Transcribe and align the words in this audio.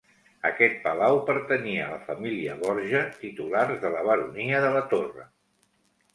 Aquest 0.49 0.77
palau 0.85 1.19
pertanyia 1.27 1.83
a 1.87 1.89
la 1.91 1.99
família 2.07 2.57
Borja, 2.65 3.03
titulars 3.25 3.79
de 3.85 3.93
la 3.99 4.03
Baronia 4.09 4.65
de 4.67 4.75
la 4.79 4.83
Torre. 4.97 5.29